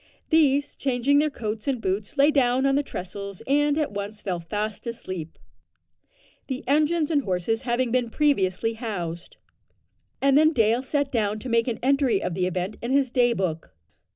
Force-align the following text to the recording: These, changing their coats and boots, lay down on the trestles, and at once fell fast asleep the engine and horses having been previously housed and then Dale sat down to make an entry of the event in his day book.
These, 0.31 0.75
changing 0.75 1.19
their 1.19 1.29
coats 1.29 1.67
and 1.67 1.79
boots, 1.79 2.17
lay 2.17 2.31
down 2.31 2.65
on 2.65 2.73
the 2.73 2.81
trestles, 2.81 3.43
and 3.45 3.77
at 3.77 3.91
once 3.91 4.23
fell 4.23 4.39
fast 4.39 4.87
asleep 4.87 5.37
the 6.47 6.63
engine 6.67 7.05
and 7.11 7.21
horses 7.21 7.61
having 7.69 7.91
been 7.91 8.09
previously 8.09 8.73
housed 8.73 9.37
and 10.19 10.35
then 10.35 10.53
Dale 10.53 10.81
sat 10.81 11.11
down 11.11 11.37
to 11.41 11.49
make 11.49 11.67
an 11.67 11.77
entry 11.83 12.19
of 12.19 12.33
the 12.33 12.47
event 12.47 12.77
in 12.81 12.89
his 12.91 13.11
day 13.11 13.33
book. 13.33 13.75